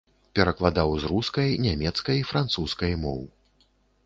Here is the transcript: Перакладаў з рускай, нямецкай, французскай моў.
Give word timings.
Перакладаў 0.37 0.93
з 1.03 1.11
рускай, 1.11 1.51
нямецкай, 1.67 2.25
французскай 2.31 2.93
моў. 3.05 3.21